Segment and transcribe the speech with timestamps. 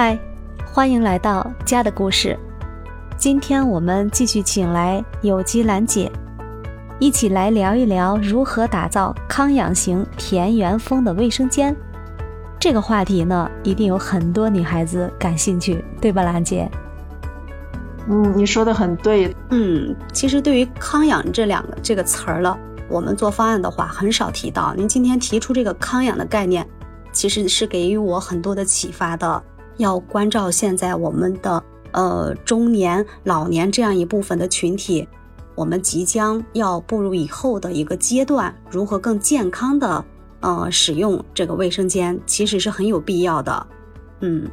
[0.00, 0.16] 嗨，
[0.64, 2.38] 欢迎来到家的故事。
[3.16, 6.08] 今天我们继续请来有机兰姐，
[7.00, 11.74] 一起来聊一聊如何打造康养型田园风的卫生间。
[12.60, 16.70] 这个话题呢，一定有很多女孩子感兴趣，对吧，兰姐？
[18.08, 19.34] 嗯，你说的很对。
[19.50, 22.56] 嗯，其实对于康养这两个这个词儿了，
[22.88, 24.72] 我们做方案的话很少提到。
[24.76, 26.64] 您今天提出这个康养的概念，
[27.10, 29.42] 其实是给予我很多的启发的。
[29.78, 35.08] 要关照现在我们的呃中年、老年这样一部分的群体，
[35.54, 40.04] 我们即将要步入以后的一个阶段，如何更健康的
[40.40, 43.66] 呃使用这个卫生间，其实是很有必要的。
[44.20, 44.48] 嗯。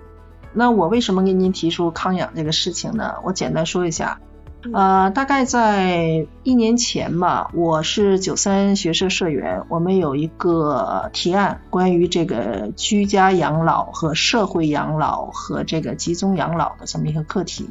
[0.57, 3.15] 那我为什么给您提出康养这个事情呢？
[3.25, 4.17] 我简单说一下，
[4.73, 17.69] 呃，大概在一年前吧，我是九三学社社员，我们有一个提案，关于这个居家养老和社会养老和这个集中养老的这么一个课题。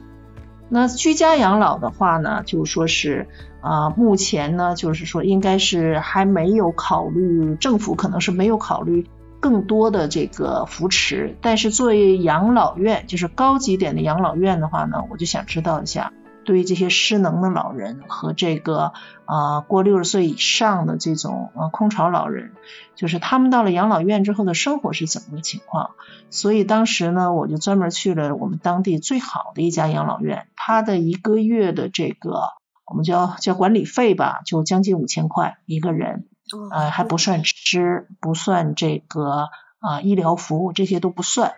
[0.68, 3.28] 那居家养老的话呢，就说是
[3.60, 9.06] 啊，目前呢，就是说应该是还没有考虑，政府可能是没有考虑。
[9.40, 16.14] 更多的这个扶持，但是作为养老院，就是高级点的养老院的话呢，我就想知道一下，
[16.44, 18.92] 对于这些失能的老人和这个
[19.24, 22.52] 啊过六十岁以上的这种呃空巢老人，
[22.94, 25.90] 就是他们到了养老院之后的生活是怎么个情况？
[26.30, 32.50] 所以当时呢，我就专门去了我们当地最好的一家养老院，他的一个月的这个
[32.86, 36.28] 我们叫叫管理费吧，就将近五千块一个人。
[36.70, 39.48] 呃，还不算吃，不算这个
[39.80, 41.54] 啊医疗服务，这些都不算。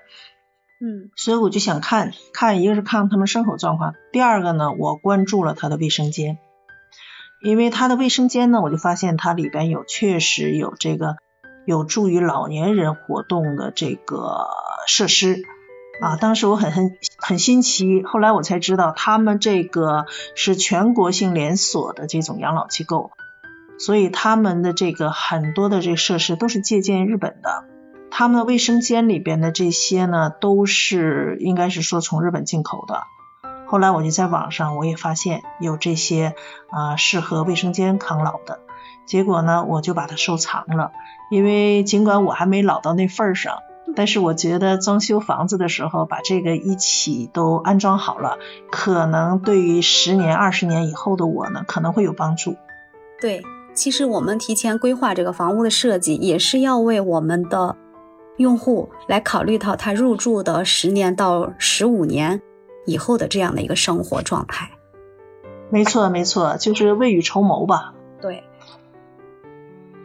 [0.79, 6.39] 嗯，所以我就想看看，一个是看他们生活状况，第二个呢，我关注了他的卫生间，
[7.43, 11.17] 因为他的卫生间呢，我就发现它里边有确实有这个
[11.65, 14.49] 有助于老年人活动的这个
[14.87, 15.43] 设施
[16.03, 16.17] 啊。
[16.17, 23.13] 当时我很很很新奇，后来我才知道，他们这个是全国性连锁的这种养老机构。
[23.79, 27.65] 所以他们的这个很多的这个设施都是借鉴日本的，
[28.11, 33.03] 他们的卫生间里边的这些呢，都是应该是说从日本进口的。
[33.67, 36.35] 后来我就在网上我也发现有这些
[36.71, 38.61] 啊适合卫生间抗老的，
[39.07, 40.93] 结果呢我就把它收藏了，
[41.31, 43.59] 因为尽管我还没老到那份儿上，
[43.95, 48.39] 但是我觉得装修房子的时候把这个一起都安装好了，
[48.71, 52.57] 可能对于十年二十年以后的我呢可能会有帮助。
[53.21, 53.43] 对。
[53.75, 57.77] 其实我们提前规划这个房屋的设计，也是要为我们的
[58.37, 62.43] 用户来考虑到他入住的十年到十五年
[62.85, 64.71] 以后的这样的一个生活状态。
[65.71, 67.95] 没错，没错，就是未雨绸缪吧。
[68.21, 68.45] 对，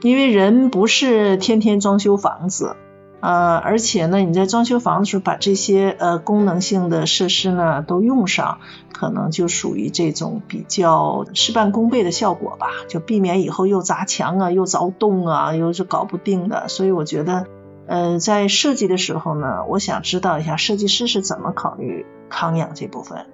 [0.01, 2.75] 因为人不是天天装修房子。
[3.19, 8.57] 呃，而且呢，你在装修房子时候把这些呃功能性的设施呢都用上，
[8.91, 16.67] 可能就属于这种比较事半功倍的效果吧，就避免以后又砸墙啊，又凿洞啊，又是搞不定的。
[16.67, 17.45] 所以我觉得，
[17.91, 23.25] 呃，在设计的时候呢，我想知道一下设计师是怎么考虑康养这部分。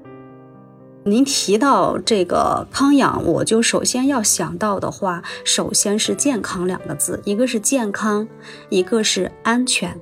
[1.03, 8.27] 您提到这个康养，我就首先要想到的话，首先是健康两个字，一个是健康，
[8.69, 9.95] 一个是安全。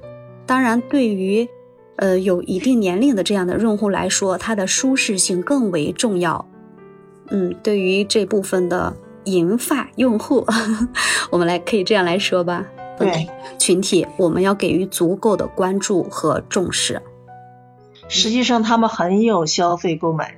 [0.45, 1.45] 当然，对于
[1.97, 6.47] 呃有一定年龄的这样的用户来说，它的舒适性更为重要。
[7.27, 8.95] 嗯，对于这部分的
[9.25, 10.47] 银发用户，
[11.29, 12.65] 我们来可以这样来说吧。
[12.97, 17.01] 对，群体我们要给予足够的关注和重视。
[18.07, 20.37] 实际上，他们很有消费购买力。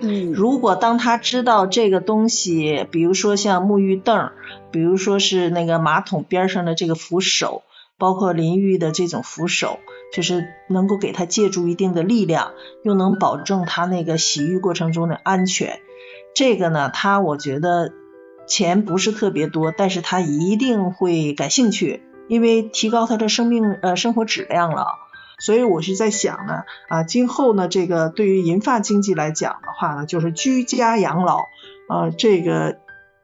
[0.00, 4.30] 嗯，如果当他知道这个东西，比如说像沐浴凳，
[4.70, 7.62] 比如说是那个马桶边上的这个扶手，
[7.98, 9.78] 包括淋浴的这种扶手，
[10.12, 12.50] 就是能够给他借助一定的力量，
[12.82, 15.78] 又能保证他那个洗浴过程中的安全。
[16.34, 17.92] 这个呢，他我觉得
[18.52, 24.98] 钱不是特别多，但是他一定会感兴趣，因为提高他的生命呃生活质量了。
[25.38, 31.38] 所以我是在想呢，啊，今后呢，这个对于银发经济来讲的话呢，就是居家养老，
[31.88, 32.76] 呃，这个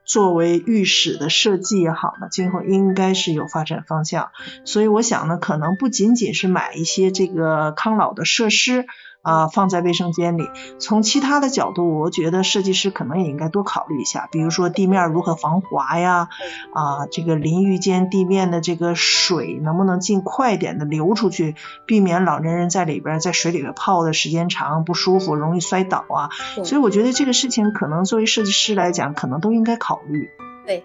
[0.07, 4.31] 作为浴室的设计也好呢，今后应该是有发展方向。
[4.65, 8.87] 所以我想呢，可能不仅仅是买一些这个康老的设施。
[9.29, 10.49] 啊，放在卫生间里。
[10.79, 16.31] 从其他的角度，我觉得设计师可能也应该多考虑一下，比如说地面如何防滑呀，
[16.73, 26.31] 啊，这个淋浴间地面的这个水能不能尽快点的流出去，避免老年人在里边在水里边泡的时间长不舒服，容易摔倒啊。
[26.65, 30.31] 所以我觉得这个事情可能作为设计师来讲，可能都应该考虑。
[30.67, 30.85] 对。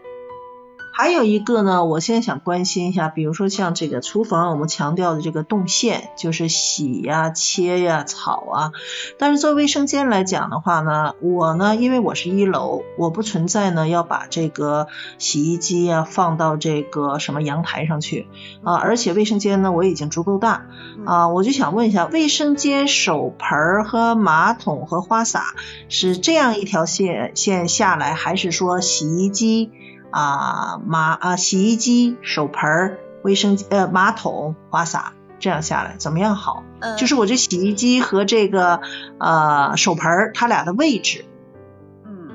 [0.95, 8.71] 还有一个呢，我现在想关心一下，比如说像这个厨房，我们强调的这个动线，就是洗呀、切呀、炒啊。
[9.17, 14.85] 但是做卫生间来讲的话呢，我呢，因为我是一楼，我不存在呢要把这个
[15.17, 18.27] 洗衣机啊放到这个什么阳台上去
[18.63, 20.67] 啊，而且卫生间呢我已经足够大
[21.05, 25.55] 啊，我就想问一下，卫生间手盆和马桶和花洒
[25.89, 29.71] 是这样一条线线下来，还是说洗衣机？
[30.13, 36.63] 啊马啊洗衣机手盆儿卫生呃马桶花洒这样下来怎么样好？
[36.81, 38.79] 嗯，就是我这洗衣机和这个
[39.17, 41.25] 呃手盆儿它俩的位置。
[42.05, 42.29] 嗯，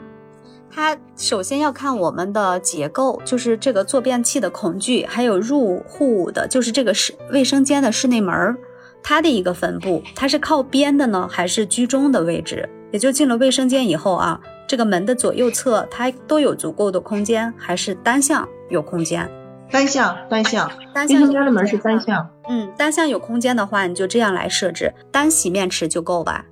[0.70, 8.56] 它首先要看我们的结构，就是这个坐便器的孔距，还有入户的，就是这个室卫生间的室内门儿，
[9.02, 12.68] 它的一个分布，它是靠边的呢，还是居中的位置？
[12.90, 19.28] 也就进了卫生间以后啊，这个门的左右侧它都有足够的空间，还是单向有空间？
[19.70, 22.30] 单向单向，单向有卫生间的门是单向。
[22.48, 26.44] 嗯，单向有空间的话，你就这样来设置，单洗面池就够吧。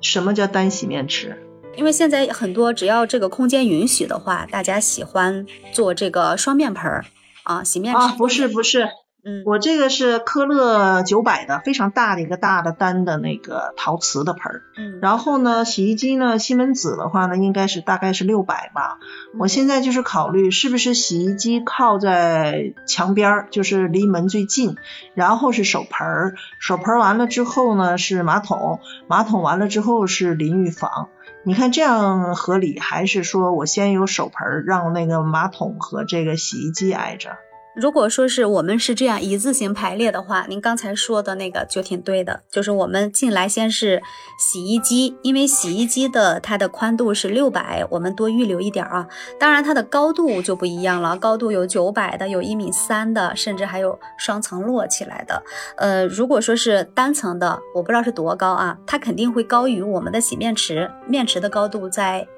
[0.00, 1.38] 什么叫单洗面池？
[1.76, 7.04] 因为现在很多只要这个空间允许的话，大家喜欢做这个双面盆儿
[7.44, 8.00] 啊，洗面池。
[8.00, 8.88] 啊，不是不是，
[9.24, 14.62] 嗯，我这个是科勒九百的，非常大的一个大的单的那个陶瓷的盆儿。
[14.76, 18.98] 嗯，然后呢，洗衣机呢，西门子的话呢，应该是大概是六百吧。
[19.38, 24.74] 我现在就是考虑是不是洗衣机靠在墙边儿，就是离门最近，
[25.14, 31.10] 然后是手盆儿，手盆儿完了之后呢是马桶，马桶完了之后是淋浴房。
[31.44, 37.36] 你看这样合理，还是说我先有手盆儿，让那个马桶和这个洗衣机挨着？
[37.74, 44.02] 如果说是我们是这样一字形排列的话，您刚才说的那个就挺对的，就是我们进来先是
[44.38, 49.08] 洗衣机，因为洗衣机的它的宽度是六百，我们多预留一点啊。
[49.40, 55.42] 当然它的高度就不一样了，高度有九百的，有一米三的，甚至还有双层摞起来的。
[55.76, 62.28] 呃，如果说是单层的，我不知道是多高啊，它肯定会高于我们的洗面池，面池的高度在。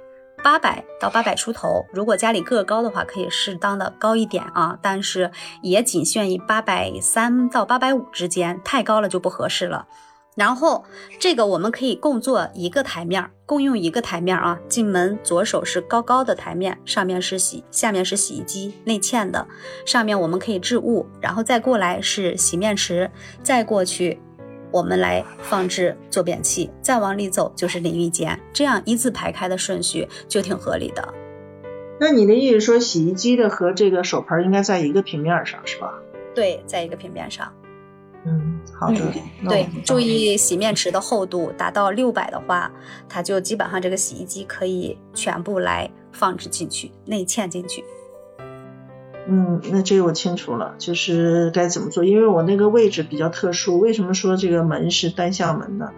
[0.44, 5.31] 八百到八百出头，如果家里个高的话，可以适当的高一点啊，但是
[5.62, 9.87] 也仅限于八百三到八百五之间，太高了就不合适了。
[10.37, 10.85] 然后
[11.19, 14.58] 这个我们可以共做一个台面，共用一个台面啊。
[14.69, 19.47] 进门左手是高高的台面，上面是洗，下面是洗衣机内嵌的，
[19.87, 23.11] 上面我们可以置物，然后再过来是洗面池，
[23.43, 24.20] 再过去。
[24.75, 31.15] 我们来放置坐便器，再往里走就是淋浴间，这样一字排开的顺序就挺合理的。
[32.00, 35.94] 那你的意思说，洗衣机的和这个手盆应该在一个平面上，是吧？
[36.35, 37.53] 对，在一个平面上。
[38.26, 38.99] 嗯，好的。
[39.49, 42.73] 对，注意洗面池的厚度达到六百的话，
[43.09, 47.85] 它就基本上这个洗衣机可以全部来放置进去，内嵌进去。
[49.26, 52.05] 嗯，那这个我清楚了，就是该怎么做。
[52.05, 55.93] 因为我那个位置比较特殊，为什么说这个门是单向门呢？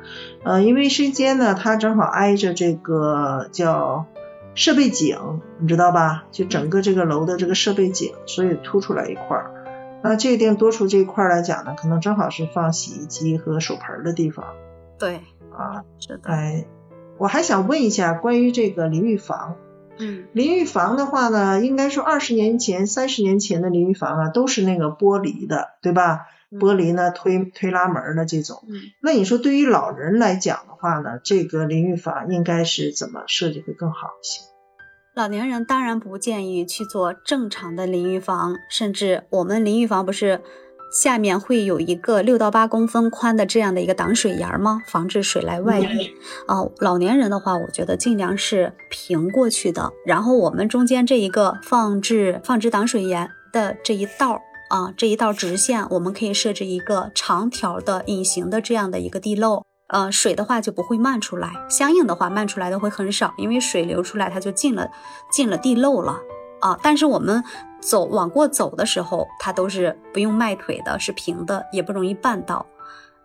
[0.44, 4.06] 呃，因为卫生间呢，它正好挨着这个叫
[4.54, 6.26] 设备井，你知道吧？
[6.30, 9.50] 就整个这个楼的这个设备井，所以凸出来一块儿。
[10.02, 14.44] 那这个地方多出这一块儿来讲呢，可能正好是放洗衣机和手盆儿的地方
[15.00, 15.16] 对，
[15.50, 15.82] 啊。
[15.98, 16.30] 是的。
[16.30, 16.64] 哎，
[17.18, 19.56] 我还想问一下关于这个淋浴房。
[19.98, 26.26] 嗯，淋浴房的话呢，应该说二十年前、三十年前的淋浴房啊，都是那个玻璃的，对吧？
[26.52, 28.62] 嗯玻璃呢，推推拉门的这种。
[28.68, 34.42] 嗯，那你说对于老人来讲的话呢，这个淋浴房应该是怎么设计会更好一些？
[35.14, 40.40] 老年人当然不建议去做正常的淋浴房，甚至我们淋浴房不是
[40.90, 44.82] 下面会有一个六到八公分宽的这样的一个挡水沿儿吗？
[44.86, 46.10] 防止水来外溢。
[46.46, 54.40] 啊、老年人的话，我觉得尽量是平过去的，然后我们中间这一个放置放置挡水沿的这一道儿
[54.70, 59.64] 啊，这一道直线，我们可以设置一个长条的隐形的这样的一个地漏。
[59.88, 64.88] 呃，水的话就不会漫出来，相应的话漫出来的会很少，因为水流出来它就进了
[65.30, 66.18] 进了地漏了
[66.60, 66.76] 啊。
[66.82, 67.44] 但是我们
[67.86, 72.66] 走往过走的时候，它都是不用迈腿的，是平的，也不容易绊倒。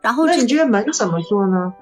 [0.01, 1.73] 然后这那你这个门怎么做呢？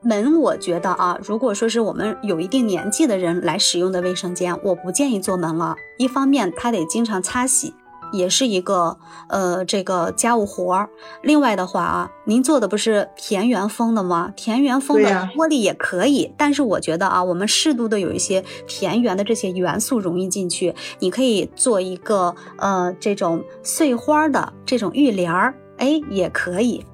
[0.00, 5.76] 门，我觉得啊，如果说是我们有一定年纪的人来使用的卫生间，我不建议做门了。
[5.96, 7.72] 一方面，它得经常擦洗，
[8.16, 10.88] 也是一个呃这个家务活儿。
[11.22, 14.32] 另外的话啊，您做的不是田园风的吗？
[14.36, 26.84] 田园风的玻璃也可以，但是我觉得啊，我们适度的有一些田园的这些元素融入进去，你可以做一个呃这种碎花的这种浴帘儿，哎，也可以。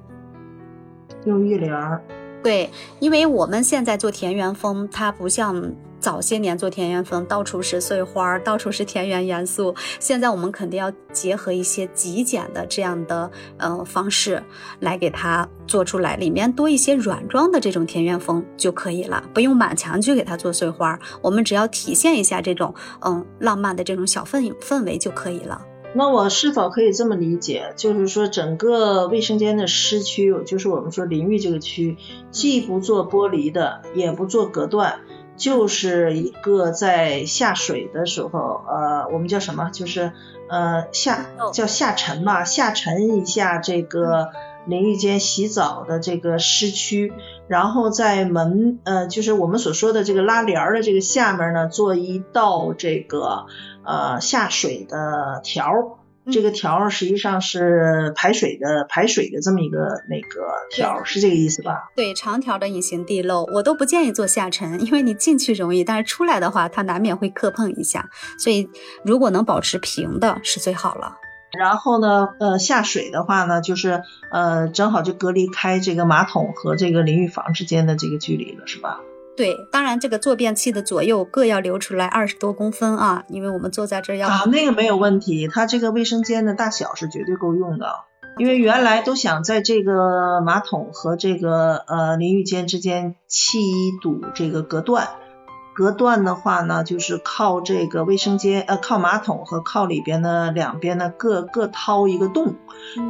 [1.25, 2.01] 用浴帘儿。
[2.43, 5.71] 对，因为我们现在做田园风，它不像
[6.01, 9.73] 早些年做田园风，到处是碎花，到处是田园元素。
[9.99, 14.43] 现在我们肯定要结合一些极简的这样的呃方式
[14.79, 25.61] 来给它做出来，里面多一些软装的这种田园风就可以了，不用满墙去给它做碎花，我们只要体现一下这种嗯浪漫的这种小氛氛围就可以了。
[25.93, 31.97] 那我是否可以这么理解，就是说整个卫生间的湿区，就是我们说淋浴这个区，
[32.31, 35.01] 既不做玻璃的，也不做隔断。
[35.41, 39.71] 就是一个在下水的时候，呃，我们叫什么？
[39.71, 40.11] 就是
[40.47, 44.29] 呃下叫下沉嘛，下沉一下这个
[44.67, 47.11] 淋浴间洗澡的这个湿区，
[47.47, 53.47] 然后在门呃就是我们所说的这个拉帘的这个下面呢，做一道这个
[53.83, 55.97] 呃下水的条。
[56.29, 59.77] 这个条实际上是排水的排水的这么一个
[60.09, 61.89] 那个条，是这个意思吧？
[61.95, 68.69] 对，长条的隐形地漏，我都不建议做下沉，因为你进去容易，但是出来的话，它难免会磕碰一下，所以
[69.03, 71.17] 如果能保持平的是最好了。
[71.57, 79.01] 然后呢，呃，下水的话呢，就是呃，正好就隔离开这个马桶和这个淋浴房之间的这个距离了，是吧？
[79.37, 87.87] 对，当然这个坐便器的左右各要留出来二十多公分啊，因为我们坐在这要啊，那个没有问题，它这个卫生间的大小是绝对够用的，
[88.37, 95.07] 因为原来都想在这个马桶和这个呃淋浴间之间砌一堵这个隔断，
[95.81, 102.53] 隔断的话呢，就是靠这个卫生间呃靠马桶和靠里边的两边呢各各掏一个洞，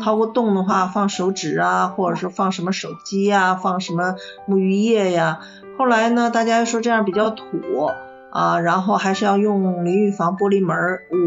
[0.01, 4.15] 掏个洞的话放手纸啊，或者是放什么手机呀，放什么
[4.47, 5.41] 沐浴液呀。
[5.77, 7.43] 后来呢，大家说这样比较土
[8.31, 10.77] 啊，然后还是要用淋浴房玻璃门。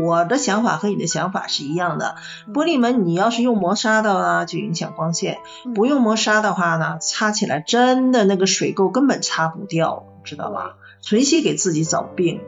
[0.02, 2.14] 我的想法和你的想法是一样的，
[2.54, 5.34] 玻璃门你要是用磨砂的呢，就影响光线；
[5.74, 10.76] 不用磨砂的话呢，擦起来真的那个水垢根本擦不掉，知道吧？
[11.04, 12.40] 存心给自己找病。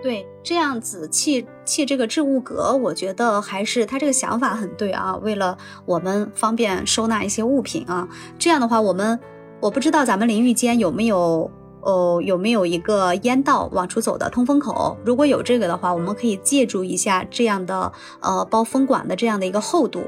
[0.00, 5.16] 对，这样子砌砌这个置物格，我觉得还是他这个想法很对啊。
[5.16, 9.18] 为了我们方便收纳一些物品啊，这样的话我们。
[9.60, 11.50] 我不知道咱们淋浴间有没有
[11.82, 14.96] 哦，有没有一个烟道往出走的通风口？
[15.04, 20.00] 如果有这个的话，我们可以借助一下这样的呃包风管的这样的一个厚度，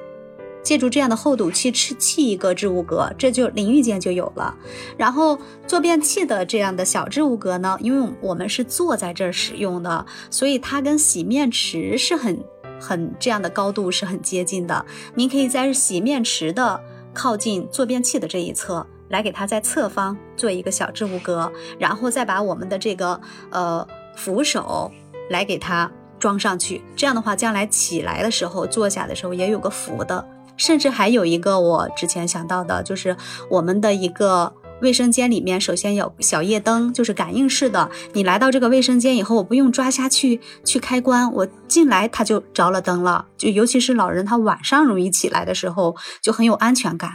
[0.63, 4.55] 借助这样的厚度去砌砌一个置物格，这就淋浴间就有了。
[4.97, 12.43] 然后坐便器的这样的小置物格呢，因为我们是坐在这儿使用的，所以它跟洗面池是很
[12.81, 14.87] 很这样的高度是很接近的。
[15.15, 16.81] 您可以在洗面池的
[17.13, 18.87] 靠近坐便器的这一侧。
[19.09, 24.91] 来给它在侧方做一个小置物格，然后再把我们的这个呃扶手
[25.29, 26.81] 来给它装上去。
[26.97, 30.27] 这样的话，将来起来的时候、坐下的时候也有个扶的。
[30.63, 33.17] 甚至还有一个我之前想到的，就是
[33.51, 34.55] 我们的一个。
[34.83, 37.89] 卫生间里面首先有小夜灯，就是感应式的。
[38.15, 43.25] 你来到这个卫生间以后，我不用抓下去 去开关，我进来它就着了灯了。
[43.37, 47.13] 就尤其是老人他晚上容易起来的时候，就很有安全感。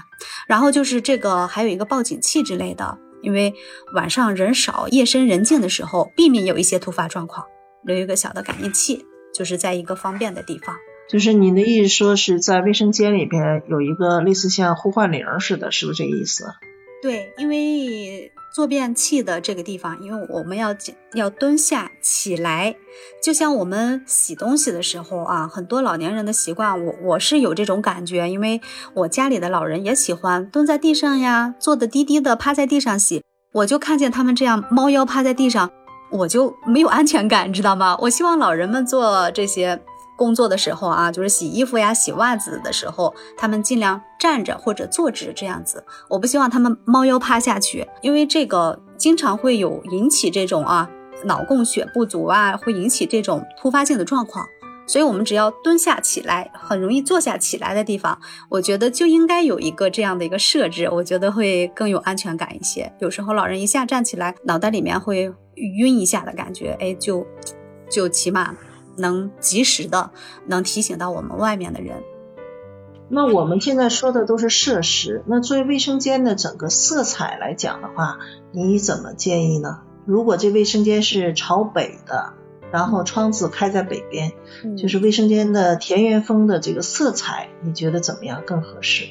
[0.48, 3.54] 然后就是这个还有一个报警器之类的，因为
[3.94, 7.46] 晚上人少、夜深人静的时候，避免有一些突发状况，
[7.84, 10.74] 留一个小的感应器，就是在一个方便的地方。
[11.10, 16.46] 就是你的意思说是在卫生间里边有一个类似像呼唤铃似的，是不是这个意思？
[17.02, 20.76] 对，因为坐便器的这个地方，因为我们要
[21.14, 22.76] 要蹲下起来，
[23.24, 28.60] 就像我们洗东西的时候啊，很多老年人的习惯，我我是有这种感觉，因为
[28.96, 33.24] 我家里的老人也喜欢蹲在地上呀，坐的低低的趴在地上洗，
[33.54, 35.72] 我就看见他们这样猫腰趴在地上，
[36.10, 37.96] 我就没有安全感，知道吗？
[38.02, 39.80] 我希望老人们做这些。
[40.18, 45.86] 工作的时候啊，就是洗衣服呀、洗袜子的时候，他们尽量站着或者坐直这样子。
[46.10, 50.90] 我不希望他们猫腰趴下去，因为这个经常会有引起这种啊
[51.24, 54.46] 脑供血不足啊，会引起这种突发性的状况。
[54.90, 58.18] 所以，我们只要蹲下起来，很容易坐下起来的地方，
[58.50, 62.90] 我觉得就应该有一个这样的一个设置，我觉得会更有安全感一些。
[63.00, 67.28] 有时候老人一下站起来，脑袋里面会晕一下的感觉，哎，就
[67.92, 68.56] 就起码。
[68.98, 70.12] 能及时的
[70.46, 72.04] 能提醒到我们外面的人。
[73.10, 78.20] 那我们现在说的都是设施，那作为卫生间的整个色彩来讲的话，
[78.52, 79.80] 你怎么建议呢？
[80.06, 82.34] 如果这卫生间是朝北的，
[82.70, 84.34] 然后窗子开在北边，
[84.78, 89.06] 就是卫生间的田园风的这个色彩，你觉得怎么样更合适？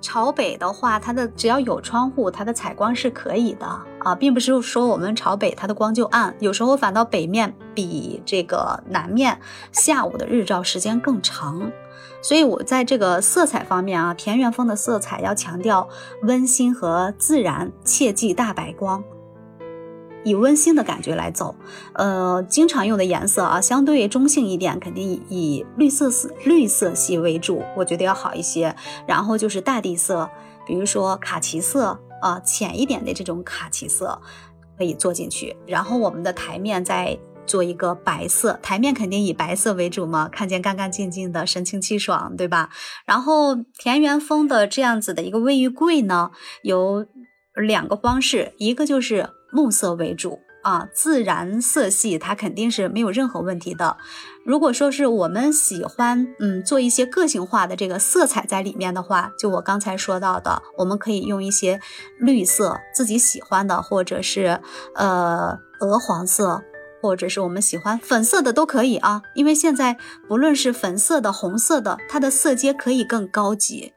[0.00, 3.66] 朝北的话，它的只要有窗户，它的采光是可以的
[4.00, 9.38] 啊，并不是说我们朝北它的光就暗，有时候反倒北面比这个南面
[9.72, 11.70] 下午的日照时间更长。
[12.22, 15.88] 所以我在这个色彩方面啊，田园风的色彩要强调
[16.22, 19.02] 温馨和自然，切忌大白光。
[20.24, 21.54] 以温馨的感觉来走。
[21.94, 28.74] 呃，经常用的颜色啊，相对中性一点，肯定以绿色色绿色系为主，我觉得要好一些。
[29.06, 30.30] 然后就是大地色，
[30.66, 34.20] 比如说卡其色啊，浅一点的这种卡其色
[34.76, 35.56] 可以做进去。
[35.66, 37.18] 然后我们的台面再。
[37.46, 42.70] 做一个白色台面，肯定以白色为主嘛，看见干干净净的，神清气爽，对吧？
[43.04, 46.30] 然后田园风的这样子的一个卫浴柜呢，
[46.62, 47.04] 有
[47.60, 53.96] 两个方式，一个就是木色为主啊，自然色系它肯定是没有任何问题的。
[54.44, 61.80] 如果说是我们喜欢嗯做一些个性化的这个色彩在里面的话，就我刚才说到的，我们可以用一些
[62.18, 64.60] 绿色自己喜欢的，或者是
[64.94, 66.62] 呃鹅黄色。
[67.02, 69.96] 或者是我们喜欢粉色的都可以啊，因为现在
[70.28, 73.94] 不论是粉色的、红色的，它的色阶可以更高级，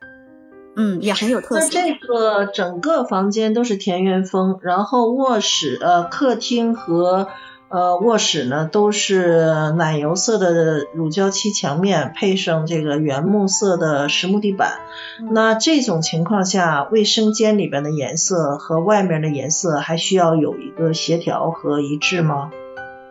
[0.76, 1.62] 嗯，也很有特色。
[1.62, 7.28] 那这个整个房间都是田园风，然后卧室、呃客厅和
[7.70, 14.80] 呃卧室呢都是奶油色的乳胶漆墙面，配上这个原木色的实木地板。
[15.32, 22.52] 那这种情况下，卫生间里边的颜色和外面的颜色还需要有一个协调和一致吗？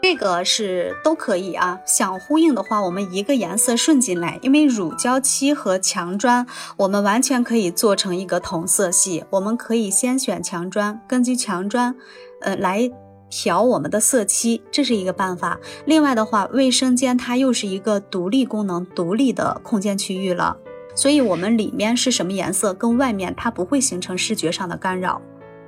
[0.03, 6.45] 这个是都可以啊，想呼应的话，我们一个颜色顺进来，因为乳胶漆和墙砖，
[6.77, 9.25] 我们完全可以做成一个同色系。
[9.31, 11.95] 我们可以先选墙砖，根据墙砖，
[12.41, 12.91] 呃，来
[13.31, 15.61] 调我们的色漆，这是一个办法。
[15.87, 20.57] 另外的话，卫生间它又是一个独立功能、独立的空间区域了，
[20.97, 25.23] 所以我们里面是什么颜色，跟外面它不会形成视觉上的干扰，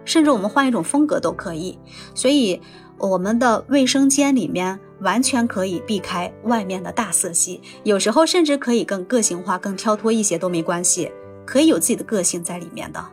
[0.05, 1.79] 甚至我们换一种风格都可以。
[2.17, 2.61] 所以。
[3.05, 11.11] 我们的卫生间里面完全可以避开外面的大色系，有时候甚至可以更个性化、更跳脱一些都没关系，
[11.45, 13.05] 可以有自己的个性在里面的，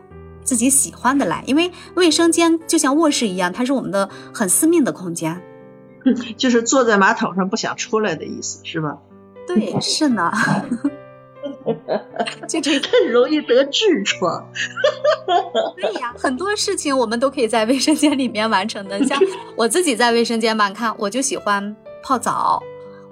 [0.42, 1.44] 自己喜欢的来。
[1.46, 5.40] 因为卫生间就像卧室一样，它是我们的很私密的空间，
[6.38, 8.98] 就是坐在马桶上不想出来的意思，是吧？
[9.46, 10.32] 对，是呢。
[12.48, 14.46] 就这更容易得痔疮。
[15.76, 19.02] 对呀，很多事情我们都可以在卫生间里面完成的。
[19.04, 19.18] 像
[19.56, 22.62] 我自己在卫生间吧，看我就喜欢泡澡。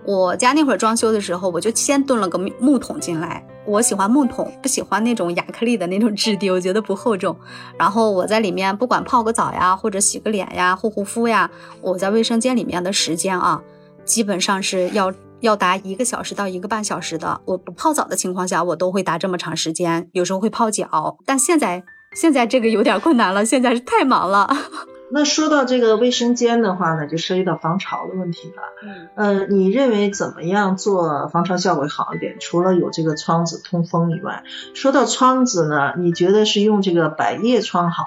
[0.04, 3.44] 我家那会儿装修的时候，我就先炖了个木桶进来。
[3.66, 7.36] 我喜欢木桶，不喜欢那种亚克力的那种质地，我觉得不厚重。
[7.78, 11.50] 然后我在里面不管泡个澡呀，或者洗个脸呀、护护肤呀，
[11.82, 13.62] 我在卫生间里面的时间啊，
[14.04, 15.12] 基本上是要。
[15.40, 21.18] 要达一个小时到一个半小时的，我不泡澡的情况下，我都会达这么长时间，有时候会泡脚。
[21.26, 21.82] 但现在
[22.14, 24.48] 现在这个有点困难了，现在是太忙了。
[25.12, 28.62] 那说到这个卫生间的话呢，就涉及到防潮的问题了。
[28.84, 29.08] 嗯，
[29.40, 32.36] 呃，你认为怎么样做防潮效果好一点？
[32.38, 38.04] 除了有这个窗子通风以外，说到窗子呢，你觉得是用这个百叶窗好，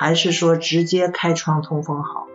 [0.00, 2.26] 还是说直接开窗通风好？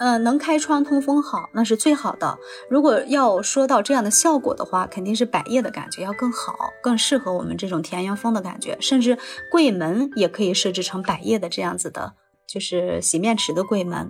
[0.00, 2.38] 嗯，能开窗通风好，那是最好的。
[2.70, 8.78] 如果要说到这样的效果的话，肯定是百叶的感觉要更好，更适合我们这种田园风的感觉。
[8.80, 9.18] 甚至
[9.52, 12.14] 柜门也可以设置成百叶的这样子的，
[12.48, 14.08] 就是洗面池的柜门。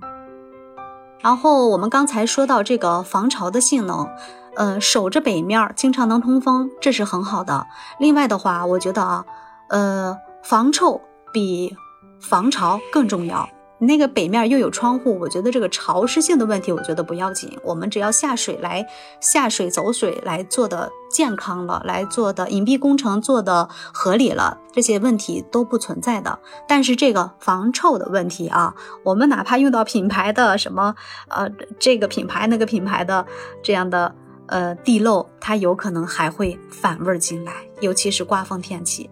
[1.18, 4.08] 然后我们刚才说到这个防潮的性能，
[4.54, 7.66] 呃，守着北面经常能通风，这是很好的。
[7.98, 9.24] 另外的话，我觉得啊，
[9.70, 11.00] 呃，防臭
[11.32, 11.74] 比
[12.20, 13.48] 防潮更重要。
[13.82, 17.50] 那个北面又有窗户，我觉得这个潮湿性的问题，我觉得不要紧。
[17.64, 18.86] 我们只要下水来
[19.20, 26.38] 下水走水来做的健康了，来做的隐蔽工程做的合理了，这些问题都不存在的。
[26.68, 30.94] 但是这个防臭的问题啊，我们哪怕用到品牌的什么
[31.28, 33.24] 呃这个品牌那个品牌的
[33.62, 34.14] 这样的
[34.46, 39.08] 呃地漏，它有可能还会反味进来，尤其是刮风天气。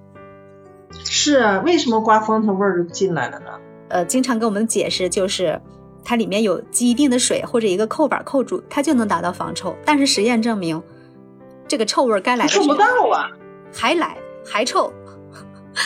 [0.92, 3.46] 是啊，为什么刮风它味儿就进来了呢？
[3.88, 5.61] 呃，经常给我们解释就是，
[6.05, 9.74] 它里面有积一定的水或者一个扣板扣住，它就能达到防臭。
[9.85, 10.83] 但是实验证明，
[11.66, 13.31] 这个臭味该来的做不到啊，
[13.72, 14.92] 还来还臭。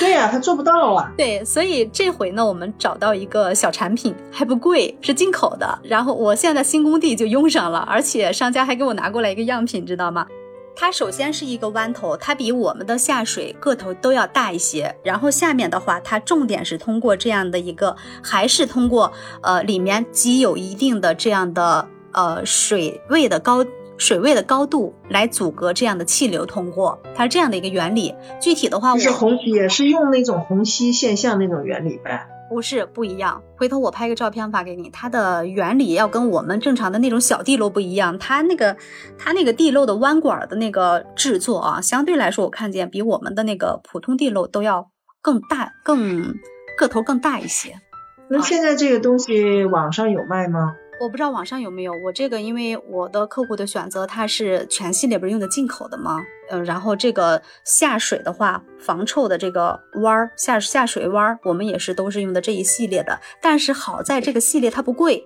[0.00, 1.12] 对呀，它做不到啊。
[1.18, 5.78] 对，所以这回呢，我们找到一个小产品，还不贵，是进口的。
[5.82, 10.26] 然后我现在新工地就用上了，而且商家还给我拿过来一个样品，知道吗？
[10.74, 14.94] 它首先是一个弯头，它比我们的下水个头都要大一些。
[15.02, 23.64] 然后下面的话，它重点是通过这样的一个，还是通过呃里面积有一定的这样的呃水位的高
[23.98, 28.14] 水位的高度来阻隔这样的气流通过，它是这样的一个原理。
[28.40, 32.26] 具体的话，是虹也是用那种虹吸现象那种原理呗。
[32.52, 34.90] 不是不一样，回头我拍个照片发给你。
[34.90, 38.76] 它的原理要跟我们正常的那种小地漏不一样，它那个
[39.16, 44.90] 它那个地漏的弯管的那个制作啊，相对来说我看见比我们的那个普通地漏都要
[45.22, 46.34] 更大，更
[46.78, 47.80] 个头更大一些。
[48.28, 50.74] 那现在这个东西网上有卖吗？
[51.00, 51.92] 我不知道网上有没有。
[52.04, 56.20] 我这个因为我的客户的选择，它是全系列不是用的进口的吗？
[56.50, 63.18] 嗯，然后这个下水的话，防臭的这个弯儿下下水弯儿，我们也是都是用的这一系列的。
[63.40, 65.24] 但是好在这个系列它不贵，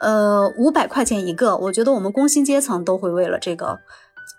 [0.00, 3.80] 呃，五百块钱一个，我觉得我们工薪阶层都会为了这个。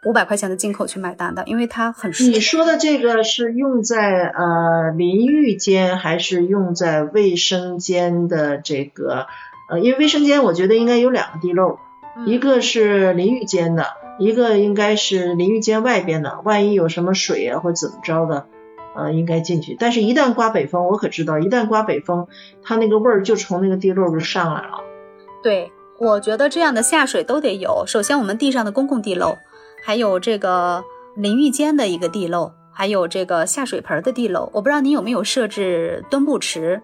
[0.05, 2.11] 五百块钱的进口去买单的，因为它很。
[2.11, 9.27] 你说的这个是用在呃淋浴间还是用在卫生间的这个？
[9.67, 11.77] 呃，因为卫生间我觉得应该有两个地漏，
[12.25, 13.85] 一个是淋浴间的，
[14.17, 16.39] 一个应该是淋浴间外边的。
[16.43, 18.47] 万一有什么水啊或怎么着的，
[18.95, 19.75] 呃，应该进去。
[19.77, 22.27] 但是，一旦刮北风，我可知道，一旦刮北风，
[22.63, 24.79] 它那个味儿就从那个地漏就上来了。
[25.43, 27.83] 对，我觉得这样的下水都得有。
[27.85, 29.37] 首先，我们地上的公共地漏。
[29.83, 30.83] 还有这个
[31.15, 34.49] 淋浴间的一个地漏，还有这个下水盆的地漏。
[34.53, 36.81] 我不知道你有没有设置墩布池？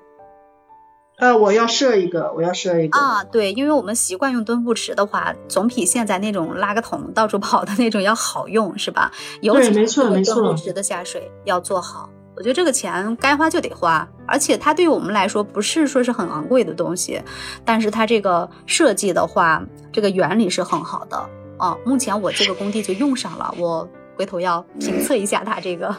[1.17, 3.23] 呃，我要设一个，我要设一个啊。
[3.23, 9.11] 对，因为我们习惯用墩布池的话，总比现在那种拉个桶到处跑的那种要好用，是吧？
[9.41, 10.35] 对，没错没错。
[10.35, 17.21] 墩布池的下水要做好，我觉得这个钱该花就得花，而且它对于我们来说不是说是很昂贵的东西，
[17.63, 21.29] 但是它这个设计的话，这个原理是很好的。
[21.57, 25.95] 啊，目前我这个工地就用上了，我回头要评测一下它这个。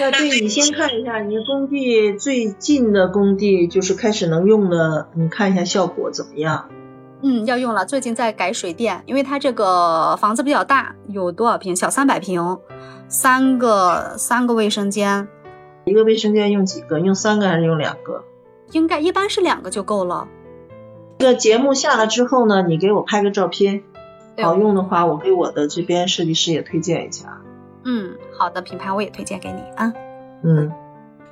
[0.00, 6.68] 那对你先看一下你工地最近的工地，就是开始能用的，你看一下效果怎么样？
[7.22, 11.74] 嗯，要用了，最近在改水电，因为它这个房子比较大，有多少平？
[11.74, 12.58] 小三百平，
[13.08, 15.28] 三个三个卫生间，
[15.84, 16.98] 一个卫生间用几个？
[16.98, 18.24] 用三个还是用两个？
[18.72, 20.28] 应该一般是两个就够了。
[21.18, 23.84] 这个节目下了之后呢，你给我拍个照片。
[24.42, 27.40] 好用的话，我给我的这边设计师也推荐一下。
[27.84, 29.92] 嗯，好的，品牌我也推荐给你啊。
[30.42, 30.72] 嗯，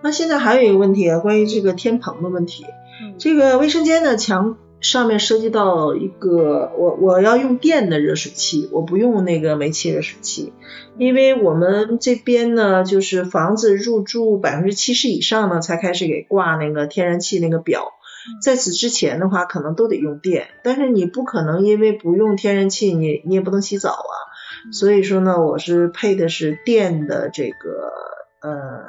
[0.03, 2.65] 那现在还有一个问题啊，关于这个天棚的问题。
[3.03, 3.15] 嗯。
[3.19, 10.53] 这个卫生间的墙上面涉及到一个，我我要用电的热水器，我不用那个煤气热水器，
[10.97, 17.93] 因为我们这边呢，就是房子入住百分之七十以上呢，才开始给挂那个天然气那个表。
[18.41, 24.15] 在此之前的话，可能都得用电，但是你不可能因为不用天然气，你你也不能洗澡啊。
[24.71, 27.91] 所以说呢，我是配的是电的这个
[28.41, 28.85] 呃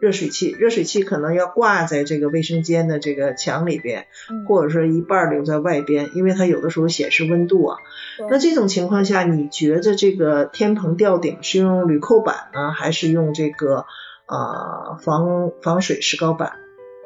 [0.00, 4.06] 热水器，热水器可能要挂在这个卫生间的这个墙里边，
[4.46, 7.78] 或者说一半留在外边，因为它有的时候显示温度啊。
[8.30, 13.86] 那这种情况下，你觉得这个天棚吊顶是用铝扣板呢，还是用这个
[14.26, 16.52] 呃防防水石膏板？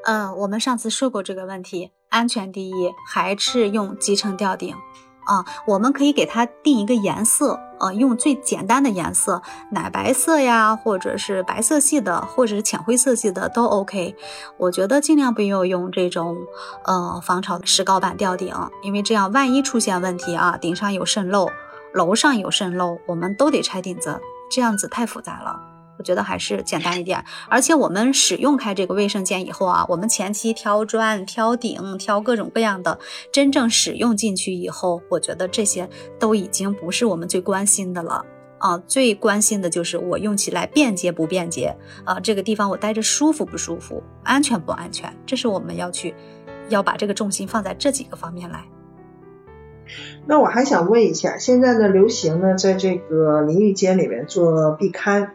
[0.05, 4.75] 嗯，我们上次说过这个问题，安全第一，还是用集成吊顶
[5.29, 5.45] 啊？
[5.67, 14.17] 我们可以给它定一个颜色，呃，用最简单的颜色，奶白色呀，或者是白色系的，或者是浅灰色系的都 OK。
[14.57, 16.37] 我觉得尽量不要用这种
[16.85, 21.51] 呃防潮石膏板吊顶，因为这样万一出现问题啊，顶上有渗漏，
[21.93, 25.68] 楼上有渗漏，我们都得拆顶子，这样子太复杂了。
[25.99, 32.99] 我觉得还是简单一点，而且我们使用开这个卫生间以后啊，我们前期挑砖、挑顶、挑各种各样的，
[33.33, 38.25] 真正使用进去以后，我觉得这些都已经不是我们最关心的了
[38.59, 46.15] 啊，最关心的就是我用起来便捷不便捷啊，这个地方我待着舒服不舒服，安全不安全，这是我们要去
[46.69, 48.65] 要把这个重心放在这几个方面来。
[50.27, 55.31] 那我还想问一下，现在呢流行呢，在这个淋浴间里面做壁龛。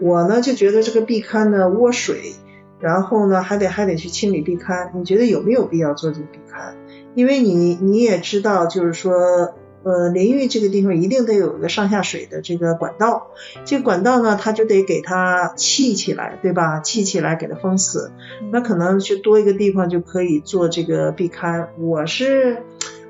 [0.00, 2.34] 我呢就觉得这个壁龛呢窝水，
[2.80, 6.74] 然后呢还得还得去清理壁龛，你觉得有没有必要做这个壁龛？
[7.14, 13.28] 因为你你也知道，就是说呃淋浴这个地方一定得有一个上下水的这个管道，
[13.64, 16.80] 这个管道呢它就得给它砌起来，对吧？
[16.80, 18.10] 砌起来给它封死，
[18.52, 21.68] 那可能就多一个地方就可以做这个壁龛。
[21.78, 22.62] 我是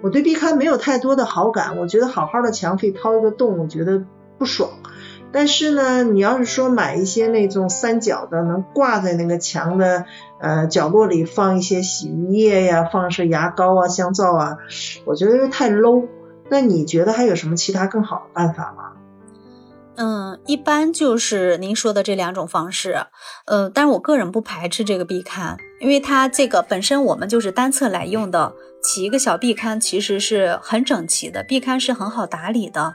[0.02, 4.04] 我对壁龛没有太多的好感，我觉得好好的墙可以掏一个洞，我觉得
[4.38, 4.70] 不爽。
[5.36, 10.06] 但是呢，你要是说买一些那种三角的，能挂在那个墙的
[10.40, 14.56] 呃角落里放一些洗浴液呀，放是牙膏啊、香皂啊，
[15.04, 16.08] 我觉得太 low。
[16.48, 18.92] 那你觉得还有什么其他更好的办法吗？
[19.96, 22.96] 嗯，一般就是您说的这两种方式，
[23.44, 32.94] 呃，但是我个人不排斥这个壁龛，因为它这个本身我们就是单侧来用的，起一个小壁龛其实是很整齐的，壁龛是很好打理的。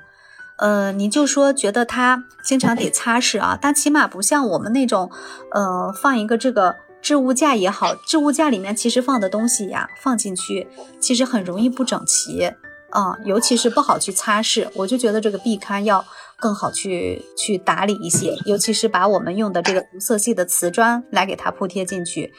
[0.61, 5.09] 呃，你就说觉得它经常得擦拭啊，但起码不像我们那种，
[5.51, 10.67] 呃，放一个这个置物架也好，置物架里面其实放的东西呀，放进去
[10.99, 12.53] 其实很容易不整齐
[12.91, 14.69] 啊，尤其是不好去擦拭。
[14.75, 16.05] 我就觉得这个壁龛要
[16.37, 22.31] 更好去去打理一些，尤其是把我们用的这个无色系的瓷砖来给它铺贴进去，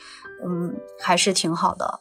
[0.47, 1.99] 嗯，还是挺好的。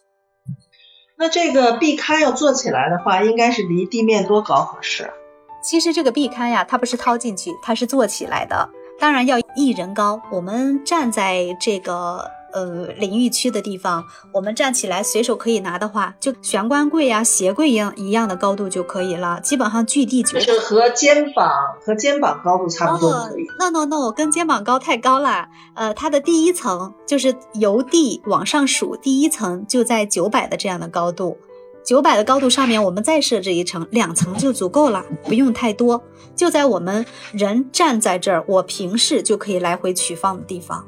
[1.18, 5.12] 那这个壁龛要做起来的话，应该是离地面多高合适？
[5.62, 8.70] 其实这个壁龛呀，它不是掏进去，它是做起来的，
[9.00, 10.22] 当然要一人高。
[10.32, 12.30] 我们站在这个。
[12.54, 21.50] 呃，淋浴区的地方，我们站起来随手可以拿的话，就玄关柜呀、鞋柜一样一样的高度就可以了，基本上距地就是和肩膀
[21.82, 23.48] 和肩膀高度差不多可以。
[23.58, 25.48] No No No，跟肩膀高太高了。
[25.76, 31.38] 呃，它的第一层就是由地往上数，第一层就在九百的这样的高度，
[31.84, 36.04] 九百的高度上面我们再设置一层，两层就足够了，不用太多，
[36.36, 40.86] 就在我们人站在这儿，我平视就可以来回取放的地方。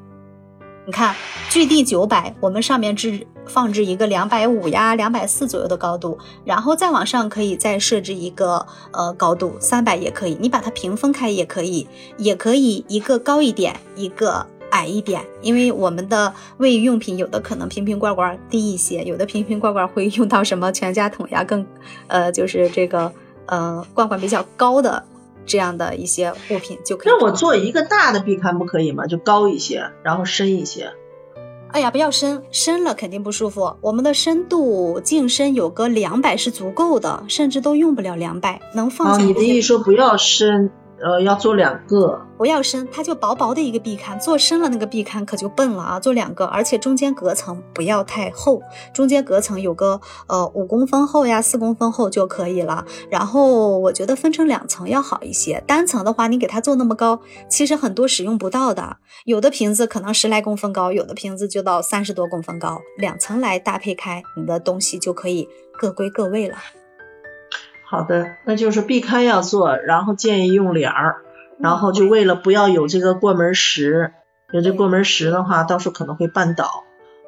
[0.85, 1.15] 你看，
[1.49, 21.65] 距地九百，我们上面置放置一个两百五呀、两百四左右的高度，然后再往上可以再设置一个呃高度三百也可以，你把它平分开也可以，也可以一个高一点，一个矮一点，因为我们的卫浴用品有的可能瓶瓶罐罐低一些，有的瓶瓶罐罐会用到什么全家桶呀，更
[22.07, 23.11] 呃就是这个
[23.45, 25.03] 呃罐罐比较高的。
[25.45, 27.11] 这样的一些物品就可以。
[27.11, 29.07] 那我做一个大的壁龛不可以吗？
[29.07, 30.93] 就高一些，然后深一些。
[31.67, 33.75] 哎呀，不要深，深了肯定不舒服。
[33.81, 39.25] 我们的深度净深有个两百是足够的，甚至都用不了两百，能放下。
[39.25, 40.71] 你的意思说不要深？
[41.01, 45.99] 呃，要做两个，不要深，它就薄薄的一个壁龛，做深了那个壁龛可就笨了啊！
[45.99, 48.61] 做两个，而且中间隔层不要太厚，
[48.93, 52.85] 中间隔层有个呃五公分厚呀，四公分厚就可以了。
[53.09, 58.97] 然后我觉得分成两层要好一些，单层的话你给它做那么高，其实很多使用不到的。
[59.25, 66.55] 有的瓶子可能十来公分高，有的瓶子就到三十多公分高，两层来搭配开，你的东西就可以各归各位了。
[67.93, 71.17] 好的，那就是避开要做，然后建议用帘儿，
[71.59, 74.13] 然后就为了不要有这个过门石，
[74.51, 76.85] 有这过门石的话，到时候可能会绊倒。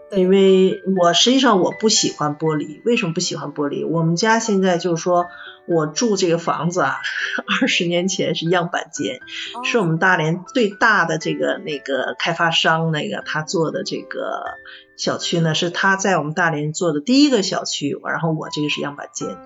[0.09, 3.87] 因为我实际上我不喜欢玻璃，为什么不喜欢玻璃？
[3.87, 5.27] 我们家现在就是说
[5.67, 6.97] 我住这个房子啊，
[7.61, 9.19] 二十年前是样板间，
[9.63, 14.57] 是我们大连最大的这个那个开发商那个他做的这个。
[14.97, 19.37] 小区呢是他在我们大连做的第一个小区，然后我这个是样板间，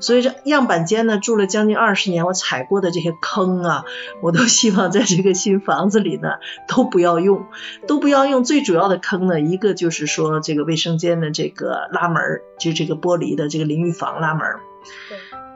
[0.00, 3.84] 所以这样板间呢住了将近二十年，我踩过的这些坑啊，
[4.20, 6.30] 我都希望在这个新房子里呢
[6.66, 7.46] 都不要用，
[7.86, 8.42] 都不要用。
[8.42, 14.44] 最主要的坑呢，一个就是说这个卫生间的这个拉门，就这个玻璃的这个淋浴房拉门，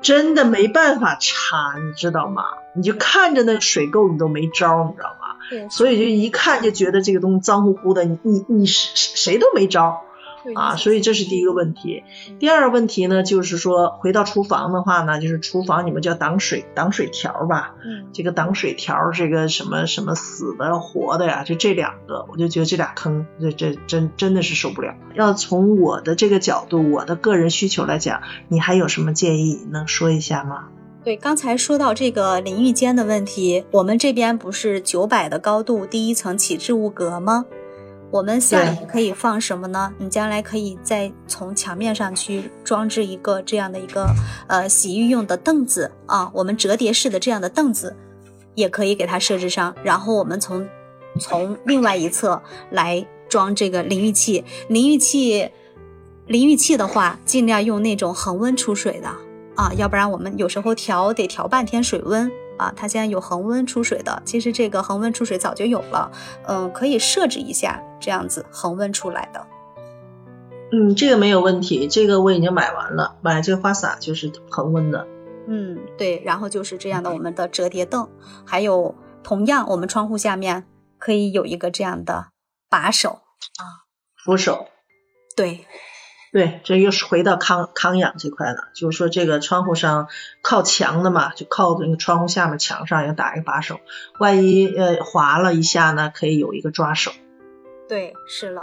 [0.03, 2.45] 真的没办法查，你知道吗？
[2.75, 5.37] 你就看着那水垢你都没招，你知道吗？
[5.69, 10.03] 所以就一看就觉得这个东西脏乎乎的，你你你谁谁都没招
[10.55, 12.03] 啊，所以这是第一个问题。
[12.39, 24.95] 第二个问题呢，就是说回到厨房的话呢，就是厨房你们叫挡水挡水条吧，嗯，这个挡水条这个什么什么死的活的呀，就这两个，我就觉得这俩坑，这这真真的是受不了。
[25.15, 30.69] 要从我的这个角度，我的个人需求来讲，你还有什么建议能说一下吗？
[31.03, 37.47] 对，刚才说到这个淋浴间的问题，我们这边不是九百的高度，第一层起置物格吗？
[38.11, 39.93] 我们下面可以放什么呢？
[39.99, 44.07] 你将来可以再从墙面上去装置一个这样的一个
[44.49, 47.95] 呃洗浴用的凳子啊，我们折叠式的这样的凳子
[48.57, 50.67] 也可以给它设置上，然后我们从
[51.21, 54.45] 从另外一侧来装这个淋浴器。
[54.69, 55.49] 淋浴器，
[56.27, 59.09] 淋浴器的话，尽量用那种恒温出水的。
[59.55, 62.73] 啊，要不然我们有时候调得调半天水温啊。
[62.77, 66.11] 它现在有恒温出水的，其实这个恒温出水早就有了，
[66.47, 69.47] 嗯，可以设置一下这样子恒温出来的。
[70.73, 75.07] 嗯，这个没有问题，这个我已经买完了，买这个花洒就是恒温的。
[75.49, 78.09] 嗯，对，然后就是这样的我们的折叠凳，
[78.47, 78.95] 还有
[79.25, 80.67] 同样我们窗户下面
[80.99, 82.29] 可以有一个这样的
[82.69, 83.21] 把手
[83.59, 83.89] 啊，
[84.25, 84.69] 扶手。
[85.35, 85.67] 对。
[86.33, 90.09] 对，这又是回到康康养这块了，就是说这个窗户上
[90.43, 93.81] 靠墙的嘛，就靠那个窗户下面墙上要打一个把手，
[94.21, 97.11] 万一呃滑了一下呢，可以有一个抓手。
[97.89, 98.63] 对，是了。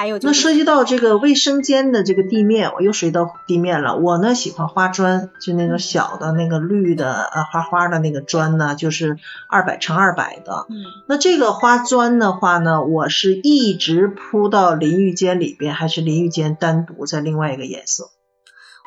[0.00, 3.98] 还有那涉及到这个卫生间的这个地面，我又涉及到地面了。
[3.98, 9.18] 我呢喜欢花砖，就那种小的那个绿的呃花花的那个砖呢，就是
[9.50, 10.64] 二百乘二百的。
[10.70, 10.76] 嗯。
[11.06, 18.04] 那这个花砖的话呢，我是一直铺到淋浴间里边，还是淋浴间单独在另外一个颜色？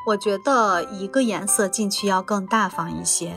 [0.07, 3.33] 我觉得一个颜色进去要更大方一些。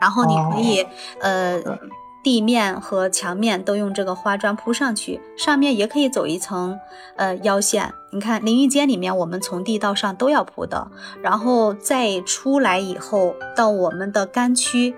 [0.00, 0.84] 然后你可以
[1.20, 1.62] 呃。
[2.26, 6.76] 地面和墙面都用这个花砖铺上去，上面也可以走一层
[7.14, 7.94] 呃腰线。
[8.10, 10.90] 你看淋浴间里面，我们从地到上都要铺的，
[11.22, 14.96] 然后再出来以后到我们的干区，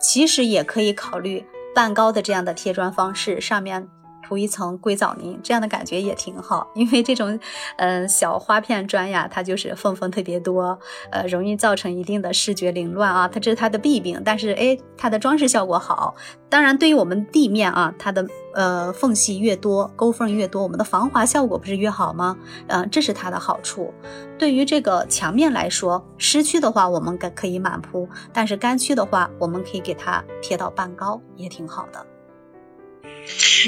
[0.00, 3.86] 其实也可以考虑半高的这样的贴砖方式，上面
[4.26, 6.70] 涂一层硅藻泥，这样的感觉也挺好。
[6.74, 7.38] 因为这种，
[7.76, 10.78] 嗯，小花片砖呀，它就是缝缝特别多，
[11.10, 13.28] 呃，容易造成一定的视觉凌乱啊。
[13.28, 16.14] 它这是它的弊病，但是哎，它的装饰效果好。
[16.48, 22.36] 当然，对于我们地面啊，它的呃缝隙越多，沟缝越多，我们的防滑效果不是越好吗？
[22.68, 23.92] 嗯，这是它的好处。
[24.38, 32.13] 对于这个墙面来说，湿区的话我们可可以满铺，但是干区的话，我们可以给它贴到半高，也挺好的。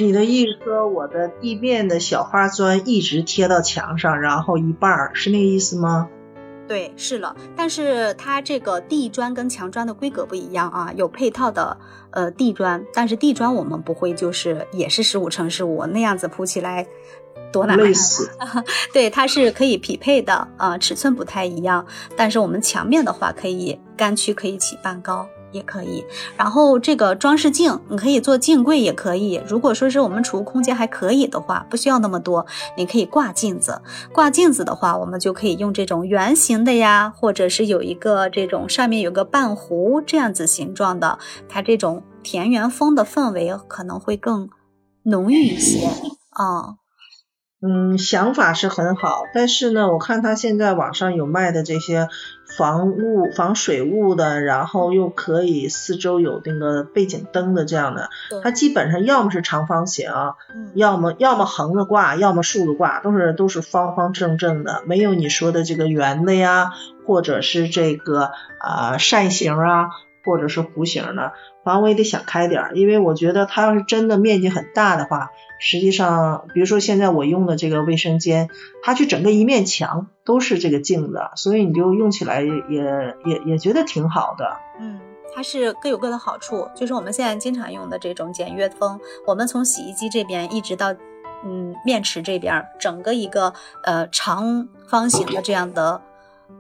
[0.01, 6.09] 你的意思说，我的地面的小花砖一直贴到墙上，然后一半儿是那个意思吗？
[6.69, 7.35] 对，是了。
[7.57, 11.79] 但是它这个地砖跟墙砖的规格不一样啊，有配套的
[12.11, 16.85] 呃地砖，但是地砖我们不会就是也是十五乘十五那样子铺起来
[17.53, 17.87] 多难看。
[17.87, 18.29] 类似。
[18.93, 21.87] 对，它是可以匹配的啊，尺寸不太一样。
[22.17, 25.29] 但是我们墙面的话，可以干区可以起半高。
[25.57, 26.05] 也可以，
[26.37, 29.43] 然后这个装饰镜，你可以做镜柜也可以。
[29.47, 33.81] 如果说是我们储物空间还可以的话，不需要那么多，你可以挂镜子。
[34.13, 44.51] 挂镜子的话，我们就可以用这种圆形的呀，或者是有一个这种上面有个半弧这样子形状的，它这种田园风的氛围可能会更
[45.05, 45.87] 浓郁一些
[46.31, 46.77] 啊。
[47.63, 52.07] 嗯，想法是很好，但是呢，我看他现在网上有卖的这些
[52.57, 58.11] 防雾、防水雾的，然后又可以四周有那个背景灯的这样的，
[58.43, 60.11] 它基本上要么是长方形，
[60.75, 66.73] 要么要么横着挂，要么竖着挂，都是都是方方正正的，没有你说的这个圆的呀，
[67.07, 69.91] 或者是这个啊扇形啊，
[70.27, 71.33] 或者是弧形的。
[71.65, 75.31] 反正我也得想开点，因为我觉得它要是真的面积很大的话。
[75.59, 78.51] 实际上，比如说现在我用的这个卫生间，
[78.83, 82.51] 它就整个一面墙都是这个镜子，所以你就用起来也
[83.25, 84.59] 也也觉得挺好的。
[84.79, 85.01] 嗯，
[85.35, 90.93] 它是各有各的好处，就是我们现在经常用的这种简约风，我们从洗衣机这边一直到
[91.43, 96.03] 嗯面池这边，整个一个呃长方形的这样的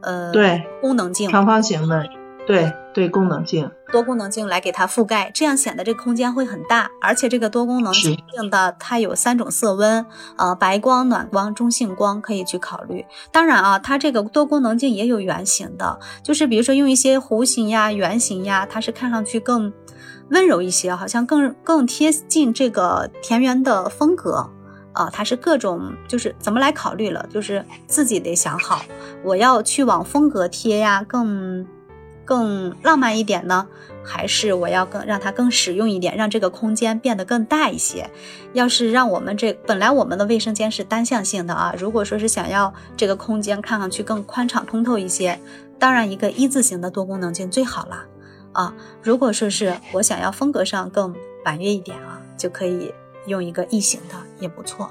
[0.01, 2.09] 呃对功能镜，长方形的。
[2.47, 6.89] 对对，功能镜，多功能镜来给它覆盖，这样显得这个空间会很大。
[7.03, 8.17] 而且这个多功能镜
[8.49, 10.07] 的它有三种色温，
[10.39, 13.05] 呃，白光、暖光、中性光可以去考虑。
[13.33, 19.73] 当然啊，它这个多功能镜也有圆形的，就是比如说用一些弧形呀、圆形呀，它是看上去更
[20.31, 24.49] 温柔一些，好像更更贴近这个田园的风格
[24.93, 25.11] 啊。
[25.13, 28.83] 它是各种就是怎么来考虑了，就是自己得想好，
[29.25, 31.67] 我要去往风格贴呀，更。
[32.27, 33.67] 更浪漫一点呢，
[34.05, 38.11] 还是我要更让它更实用一点，让这个空间变得更大一些。
[38.53, 45.39] 要是让我们这本来我们的卫生间是单向性的啊，如果说是想要这个空间看上去更宽敞通透一些，
[45.79, 48.05] 当然一个一字形的多功能镜最好了
[48.53, 48.75] 啊。
[49.03, 52.93] 如果说是我想要风格上更婉约一点啊，就可以
[53.27, 54.91] 用一个异形的也不错。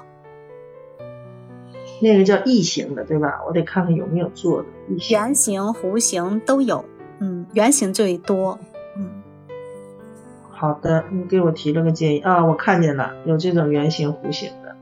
[2.00, 3.40] 那个叫异形的对吧？
[3.46, 4.68] 我得看看有没有做的。
[5.10, 6.84] 圆形、弧形都有。
[7.18, 8.58] 嗯，圆形最多。
[8.96, 9.22] 嗯，
[10.50, 14.76] 好的，你给我提了个建议啊，我看见了，有这种圆形、弧形的。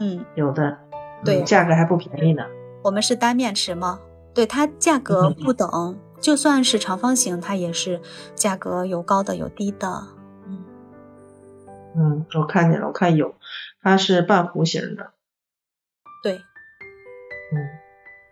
[0.00, 0.78] 嗯，有的。
[1.24, 2.44] 对，价格还不便宜呢。
[2.82, 4.00] 我们是单面池吗？
[4.34, 8.00] 对，它价格不等，就算是长方形，它也是
[8.34, 10.08] 价格有高的有低的。
[10.46, 10.64] 嗯，
[11.96, 13.34] 嗯，我看见了，我看有，
[13.82, 15.12] 它是半弧形的。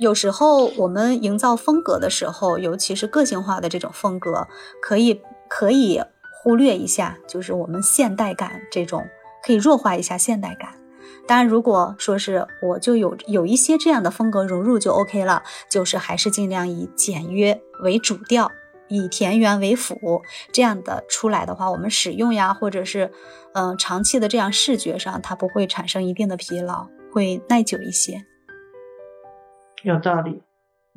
[0.03, 4.49] 有时候我们营造风格的时候，尤其是个性化的这种风格，
[4.83, 6.03] 可以可以
[6.43, 9.05] 忽略一下，就是我们现代感这种，
[9.45, 10.71] 可以弱化一下现代感。
[11.29, 18.51] 当然，如果说是我就有有一些这样的风格融入就 OK 了，就是还是尽量以简约为主调，
[18.89, 23.13] 以田园为辅，这样的出来的话，我们使用呀，或者是
[23.55, 28.27] 嗯长期的这样视觉上，它不会产生一定的疲劳，会耐久一些。
[29.83, 30.43] 有道理，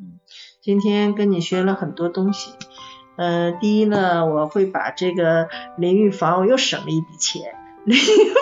[0.00, 0.20] 嗯，
[0.62, 2.52] 今天跟你学了很多东西，
[3.16, 8.32] 呃，第一呢，我会把这个淋浴房我又省了一笔钱，淋浴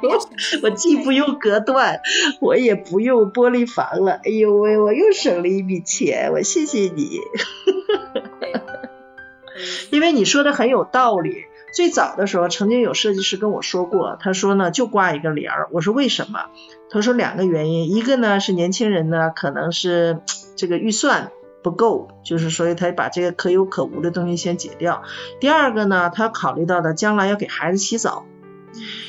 [0.00, 0.20] 房，
[0.62, 2.00] 我既不用隔断，
[2.40, 7.18] 我也不用玻璃房了，哎呦喂，我又省了一笔钱，我谢谢你，
[9.90, 11.46] 因为你说的很有道理。
[11.74, 15.68] 最早的时候，曾经有设计师跟我说过，他说呢，就挂一个帘儿。
[15.72, 16.46] 我说为什么？
[16.88, 20.20] 他说两个原因，一个呢是年轻人呢可能是
[20.54, 21.32] 这个预算
[21.62, 25.02] 不够，就是所以他把这个可有可无的东西先解掉。
[25.40, 28.24] 第二个呢，他考虑到的将来要给孩子洗澡，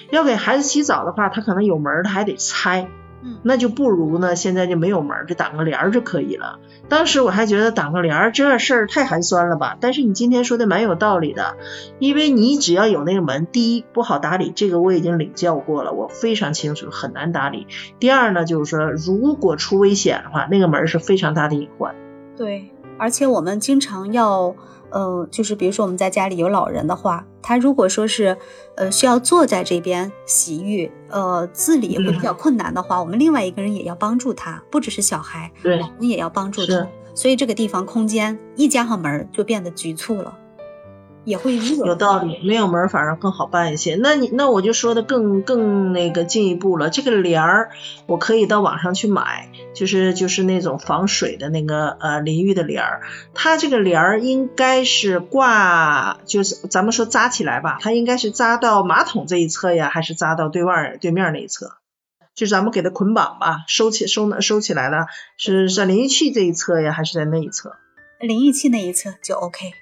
[0.09, 2.89] 要给孩子洗澡的话，他可能有门他还得拆，
[3.23, 6.59] 嗯那就不如呢现在就没有门儿，就挡个帘儿就可以了。
[6.89, 11.57] 当时我还觉得挡个帘儿这事儿太寒酸了吧，但是你今天说的蛮有道理的，
[11.99, 17.67] 因为你只要有那个门，第一不好打理，这个我已经领教过了，我非常清楚，很难打理。
[17.99, 21.95] 第二呢，就是说如果出危险的话，那个门是非常大的隐患。
[22.37, 24.55] 对，而且我们经常要，
[24.91, 28.37] 呃，就是比如说我们在家里有老人的话，他如果说是，
[28.75, 36.87] 呃，需要坐在这边洗浴，呃，自理会比较困难的话，我们另外一个人也要帮助他，不只是小孩，对老人也要帮助他。
[37.13, 40.37] 所以这个地方空间一加上门就变得局促了，
[41.27, 41.85] 也会热。
[41.85, 43.95] 有道理，没有门儿反而更好办一些。
[43.95, 47.71] 那你那我就说的更更那个进一步了，这个帘儿
[48.05, 53.01] 我可以到网上去买，就是就是那种防水的那个呃淋浴的帘儿，
[53.33, 61.73] 它这个帘儿应该是挂，就是咱们说扎起来吧，它应该是扎到马桶这一侧呀，还是扎到对外对面那一侧？
[62.35, 65.07] 就咱们给它捆绑吧，收起收收起来了，
[65.37, 67.73] 是在淋浴器这一侧呀，还是在那一侧？
[68.21, 69.73] 淋浴器那一侧就 OK。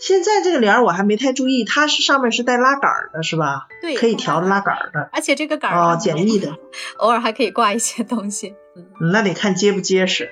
[0.00, 3.68] 现在这个帘儿我还没太注意，它是上面是带拉杆儿的，是吧？
[3.82, 5.10] 对可以调拉杆儿的。
[5.12, 6.56] 而且这个杆儿哦，简易的，
[6.98, 10.30] 偶尔还可以挂一些东西，嗯，嗯那得看结不结实。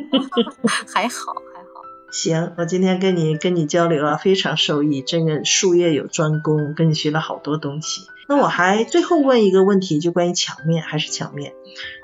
[0.92, 1.82] 还好还好。
[2.10, 5.02] 行，我今天跟你跟你交流啊，非常受益。
[5.02, 8.02] 这个术业有专攻，跟你学了好多东西。
[8.26, 11.52] 那我还最后问一个问题，就关于墙面还是墙面？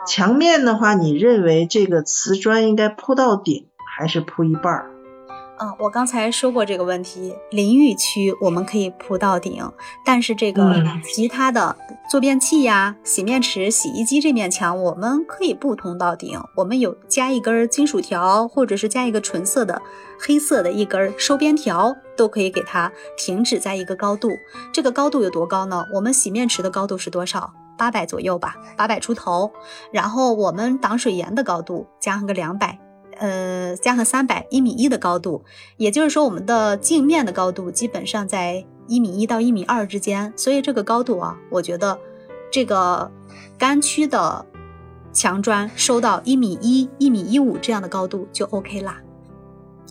[0.07, 4.91] 墙面的话，你认为这个瓷砖应该铺到顶，还是铺一半儿？
[5.61, 9.63] 嗯，我刚才说过这个问题，淋浴区我们可以铺到顶，
[10.05, 11.77] 但是这个嗯其他的
[12.11, 19.81] 坐便器呀、洗面池、洗衣机这面墙，我们可以不通到顶，我们有加一根金属条，或者是加一个纯色的
[20.19, 24.31] 黑色的一根收边条，都可以给它停止在一个高度。
[24.73, 25.85] 这个高度有多高呢？
[25.95, 27.53] 我们洗面池的高度是多少？
[27.77, 29.53] 八百左右吧，八百出头。
[29.93, 32.79] 然后我们挡水沿的高度加上个两百。
[33.25, 35.43] 呃，加上三百一米一的高度，
[35.79, 41.99] 也就是说，我们的镜面的高度基本上在一米一到一米二之间，所以这个高度啊，我觉得
[42.51, 43.11] 这个
[43.57, 44.45] 干区的
[45.11, 49.01] 墙砖收到一米一、一米一五这样的高度就 OK 啦。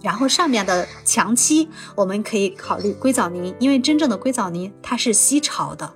[0.04, 5.92] 然后上面的墙漆，我们可以考虑硅藻泥，因为真正的硅藻泥它是吸潮的，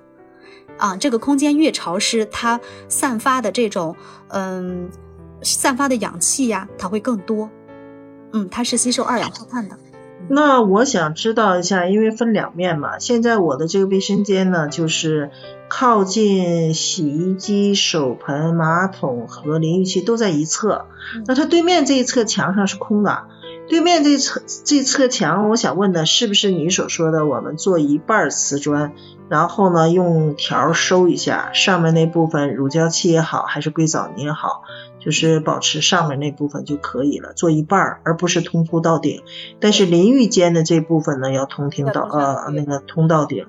[0.76, 2.58] 啊，这个空间越潮湿，它
[2.88, 3.94] 散发的这种
[4.30, 4.90] 嗯。
[5.42, 7.50] 散发的氧气呀，它会更多。
[8.32, 9.76] 嗯，它是吸收二氧化碳的。
[10.30, 15.30] 那我想知道一下，因为分两面嘛，现在我的这个卫生间呢，就是
[15.70, 20.84] 靠近洗衣机、手盆、马桶和淋浴器都在一侧。
[21.26, 23.22] 那它对面这一侧墙上是空的，
[23.70, 28.92] 对面这侧这侧墙，我想问的是不是你所说的，我们做一半瓷砖，
[29.30, 34.64] 然后呢用条收一下，上面那部分乳胶漆也好，还是硅藻泥也好。
[35.00, 39.22] 就是保持上面那部分就可以了，做一半儿，而不是通铺到顶。
[39.60, 43.46] 但是淋浴间的这部分呢，要通听到呃那个通到顶。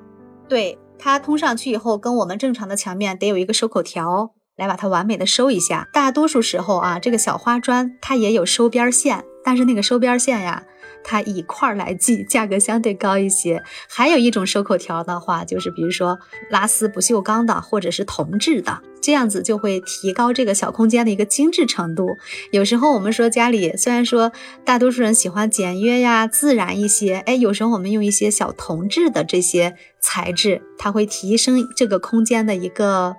[0.47, 5.87] 对，它通上去以后，跟我们正常的墙面得有一个收口条来把它完美的收一下。
[5.93, 10.63] 大多数时候啊，这个小花砖它也有收边线，但是那个收边线呀，
[11.03, 13.63] 它以块儿来计，价格相对高一些。
[13.87, 16.19] 还有一种收口条的话，就是比如说
[16.49, 18.81] 拉丝不锈钢的，或者是铜制的。
[19.01, 22.17] 这样子就会提高这个小空间的一个精致程度。
[22.51, 24.33] 有时候我们说家里虽然说
[24.65, 33.15] 大多数人喜欢简约呀、自然一些，哎，有时候我们用一些小铜制的这些材质，它会提升这个空间的一个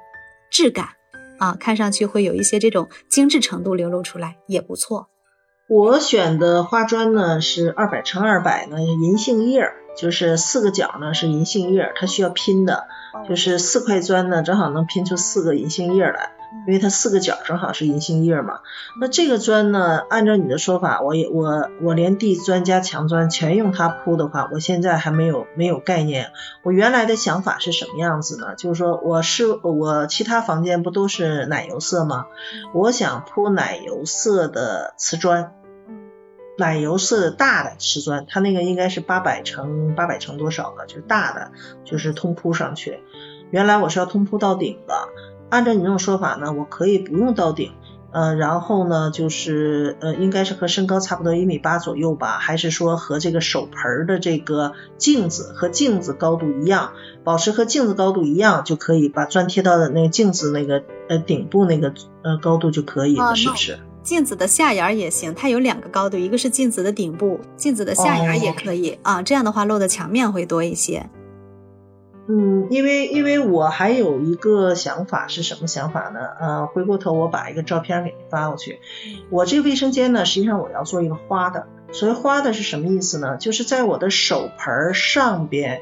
[0.50, 0.90] 质感
[1.38, 5.08] 啊，看上去会有一些这种精致程度流露出来，也不错。
[5.70, 12.88] 我选的花砖呢是二百乘二百呢银杏叶，就是四个角呢是银杏叶，它需要拼的。
[13.28, 16.32] 就是四块砖呢，正好能拼出四个银杏叶来，
[16.66, 18.60] 因为它四个角正好是银杏叶嘛。
[19.00, 26.32] 那这个砖呢，按照你的说法，我也我我连地砖加墙砖全用它铺的话，我现在还没有没有概念。
[26.64, 28.56] 我原来的想法是什么样子呢？
[28.56, 32.26] 就是说我是我其他房间不都是奶油色吗？
[32.74, 35.52] 我想铺奶油色的瓷砖。
[36.60, 41.50] 奶油色的大的瓷砖，它那个应该是八百乘八百乘多少的，就是大的，
[41.84, 43.00] 就是通铺上去。
[43.50, 45.08] 原来我是要通铺到顶的，
[45.48, 47.72] 按照你这种说法呢，我可以不用到顶，
[48.12, 56.92] 呃，然后呢，就是呃，应该是和身高差不多一米八左右吧，还是说和这个手盆的这个镜子和镜子高度一样，
[57.24, 63.78] 保持和镜子高度一样，就可以把砖贴到的那个镜子那个呃顶部那个呃高度就可以了，是不是？
[64.02, 69.22] 镜子的下沿也行，它有两个高度，一个是镜子的顶部，镜子的下沿也可以、哦、啊。
[69.22, 71.08] 这样的话，露的墙面会多一些。
[72.28, 76.20] 嗯，因为因为我还有一个想法是什么想法呢？
[76.40, 78.78] 呃，回过头我把一个照片给你发过去。
[79.30, 81.66] 我这个卫生间呢，实际上我要做一个花的。
[81.92, 83.36] 所谓花的是什么意思呢？
[83.36, 85.80] 就是在我的手盆上边，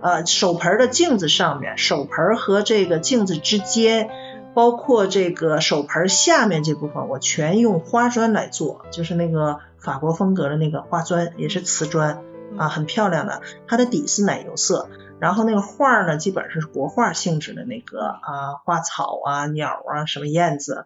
[0.00, 4.08] 呃，手盆的镜子上面，手盆和这个镜子之间，
[4.54, 12.22] 包括这个手盆下面这部分，我全用花砖来做，就是那个法国风格的那个花砖，也是瓷砖
[12.56, 13.42] 啊，很漂亮的。
[13.66, 14.88] 它的底是奶油色，
[15.20, 20.84] 然后那个画呢，基本是国画性质的那个啊，花草啊、鸟啊、什么燕子。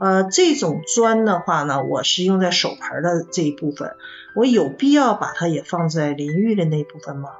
[0.00, 3.94] 呃，这种砖的话呢，我是用在手盆的这一部分，
[4.34, 7.30] 我有必要把它也放在淋浴的那部分吗？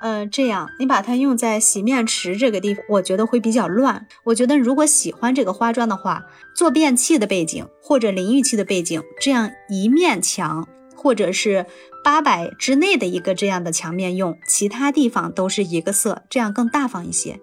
[0.00, 4.06] 嗯，这样你把它用在洗面池这个地方，我觉得会比较乱。
[4.24, 6.24] 我觉得如果喜欢这个花砖的话，
[6.56, 11.66] 坐便器的背景或者淋浴器的背景，这样一面墙或者是
[12.02, 17.38] 八百之内的一个这样的墙面用，其他地方都是一个色，这样更大方一些。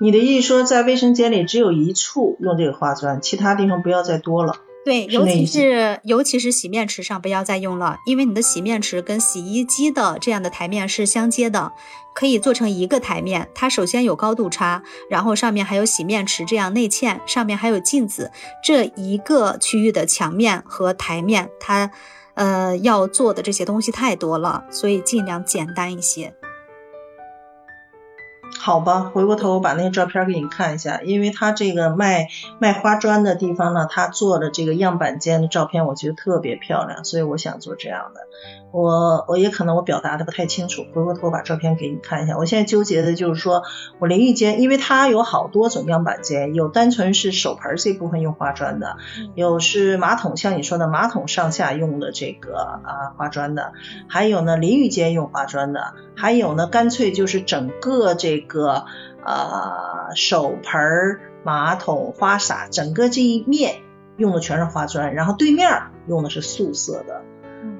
[0.00, 4.54] 你的意思说，在卫生间里只有一处用这个花砖，其他地方不要再多了。
[4.86, 11.72] 对，尤其是尤其是洗面池上不要再用了，因为你的洗面池跟洗衣机的这样的台面是相接的，
[12.14, 13.48] 可以做成一个台面。
[13.52, 18.30] 它首先有高度差，然后上面还有洗面池这样内嵌，上面还有镜子，
[18.62, 21.90] 这一个区域的墙面和台面，它
[22.34, 26.32] 呃要做的这些东西太多了，所以尽量简单一些。
[28.58, 32.28] 好吧，回过头我把那个照片给你看一下，因为他这个卖
[32.58, 38.20] 卖花砖的地方呢，他做的这个样板间的照片，我觉得特别漂亮，所以我想做这样的。
[38.72, 42.36] 我我也可能我表达的不太清楚，回过头把照片给你看一下。
[42.36, 43.62] 我现在纠结的就是说
[43.98, 48.96] 我淋浴间，因为它有好多种样板间，有单纯是手盆这部分用花砖的，
[49.34, 53.72] 有是马桶像你说的马桶上下用的这个啊花砖的，
[54.08, 63.82] 还有呢淋浴间用花砖的，还有呢干脆就是整个这个呃手盆儿、马桶、花洒整个这一面
[64.16, 65.70] 用的全是花砖，然后对面
[66.06, 67.22] 用的是素色的。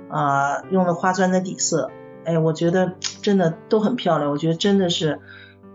[0.09, 1.91] 啊，用的花砖的底色，
[2.25, 4.31] 哎，我觉得真的都很漂亮。
[4.31, 5.21] 我觉得真的是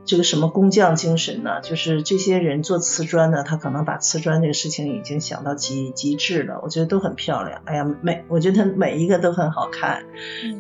[0.04, 1.62] 这个什么工匠精神呢？
[1.62, 6.60] 就是这些人做瓷砖呢，他可能把瓷砖这个事情已经想到极极致了。
[6.64, 7.62] 我觉得都很漂亮。
[7.66, 10.04] 哎呀，每我觉得每一个都很好看。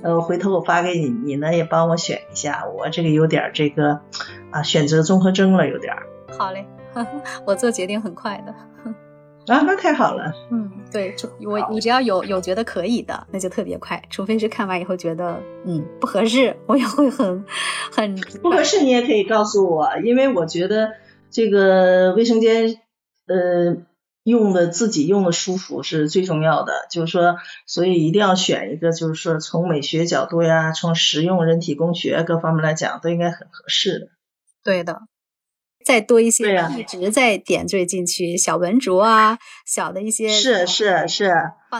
[0.03, 2.65] 呃，回头我发给你，你呢也帮我选一下。
[2.67, 4.01] 我这个有点这个
[4.51, 5.93] 啊，选择综合征了，有点。
[6.37, 6.65] 好嘞，
[7.45, 8.53] 我做决定很快的。
[9.47, 10.31] 啊，那太好了。
[10.51, 11.15] 嗯，对，
[11.45, 14.01] 我我只要有有觉得可以的，那就特别快。
[14.09, 17.43] 除非是看完以后觉得嗯不合适，我也会很
[17.91, 18.81] 很不合适。
[18.83, 20.91] 你也可以告诉我，因为我觉得
[21.31, 22.79] 这个卫生间
[23.25, 23.77] 呃
[24.23, 26.73] 用的自己用的舒服是最重要的。
[26.91, 34.07] 就是说，所以一定要选一个，就是说从美学角度呀，从实用人体工学各方面来讲，都应该很合适的。
[34.63, 35.01] 对的。
[35.83, 41.33] 再多一些一直在点缀进去，小文竹啊，小的一些是是是，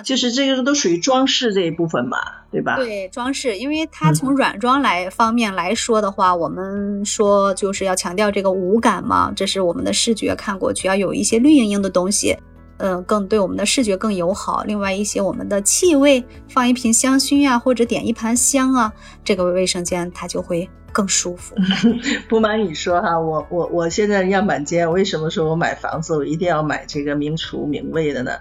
[0.04, 2.18] 就是这个都属于装饰这一部分嘛，
[2.52, 2.76] 对吧？
[2.78, 12.38] 对，装饰，因为它从软装来方面来说的话，我们说就是要强调这个五感嘛，这是我们的视觉看过去要有一些绿莹莹的东西。
[12.84, 14.64] 嗯，更对我们的视觉更友好。
[14.64, 18.92] 另外一些我们的气味，放一瓶香薰啊，或者点一盘香啊，
[19.24, 21.56] 这个卫生间它就会更舒服。
[22.30, 28.34] 不瞒你说哈，我我我现在样板间，为什么说我买房子我一定要买这个名厨名卫的呢？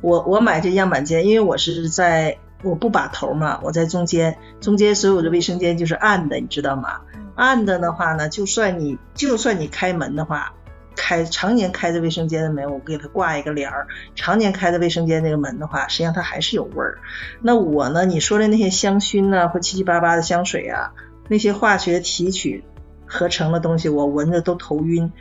[0.00, 7.00] 我我买这样板间，因为我是在我不把头嘛，我在中间，中间所有的卫生间就是暗的，你知道吗？
[7.34, 10.54] 暗的的话呢，就算你就算你开门的话。
[10.96, 13.88] 开常年开着卫生间的门，我给它挂一个帘儿。
[14.14, 16.98] 常年开着卫生间那个门的话，实际上它还是有味儿。
[17.42, 18.06] 那我呢？
[18.06, 20.92] 你说的那些香薰呢，或七七八八的香水啊，
[21.28, 22.64] 那些化学提取
[23.06, 25.12] 合成的东西，我闻着都头晕。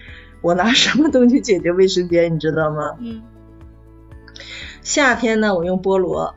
[0.42, 2.34] 我拿什么东西解决卫生间？
[2.34, 2.96] 你知道吗？
[3.00, 3.22] 嗯。
[4.82, 6.36] 夏天呢，我用菠萝。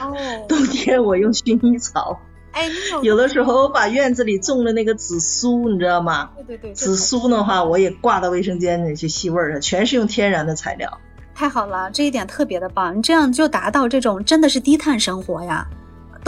[0.00, 0.16] 哦。
[0.48, 2.20] 冬天我用薰衣草。
[2.50, 2.68] 哎，
[3.02, 6.30] 有的时候我把院子里种的那个紫苏，你知道吗？
[6.36, 10.98] 对对对，紫苏的话，我也挂到卫生间那些吸味儿的，全是用天然的材料。
[11.34, 15.64] 太好了，这一点特别的棒，你这样就达到这种真的是低碳生活呀，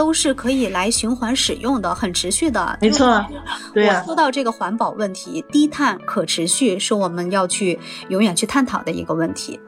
[0.01, 2.75] 都是可以来循环使用的，很持续的。
[2.81, 3.23] 没错，
[3.71, 4.01] 对呀。
[4.03, 7.77] 说到这个环保问题，低碳可持续是我们要去
[8.09, 9.59] 永远去探讨的一个问题。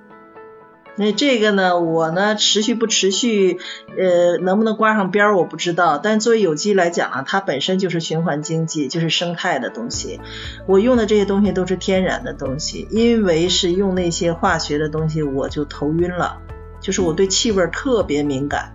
[0.95, 3.59] 那这个呢，我呢持续不持续，
[3.95, 5.99] 呃，能不能挂上边儿我不知道。
[5.99, 10.19] 但作为有机来讲啊，它本身就是循环经济，就是生态的东西。
[10.65, 16.39] 我用的这些东西都是天然的东西，因为是用那些化学的东西，我就头晕了，
[16.81, 18.73] 就是我对气味特别敏感。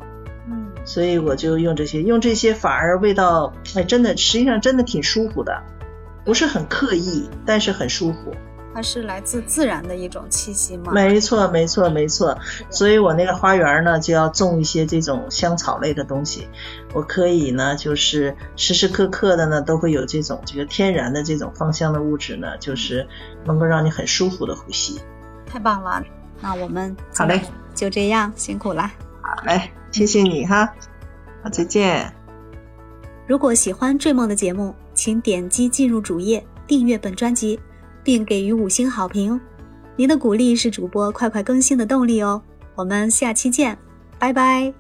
[0.88, 5.62] 嗯，所以我就用这些，用这些反而味道，哎，真的，实际上真的挺舒服的。
[6.24, 8.34] 不是很刻意，但是很舒服。
[8.74, 10.92] 它是来自自然的一种气息吗？
[10.92, 12.38] 没错，没错，没错。
[12.70, 16.46] 所以我那个花园呢，就要种一些这种香草类的东西。
[16.92, 23.08] 我可以呢，就是时时刻刻的呢，都会有这种这个天然的这种芳香的物质呢，就是
[23.44, 25.00] 能够让你很舒服的呼吸。
[25.46, 26.02] 太棒了，
[26.40, 27.40] 那我们好嘞，
[27.74, 28.82] 就这样，辛苦了。
[29.22, 30.72] 好嘞，谢谢你哈，
[31.42, 32.12] 好，再见。
[33.26, 37.58] 如果喜欢《追梦》的节目，请点击进入主页订阅本专辑。
[38.04, 39.38] 并给予五星好评，
[39.94, 42.40] 您的鼓励是主播快快更新的动力哦。
[42.74, 43.76] 我们下期见，
[44.18, 44.72] 拜拜。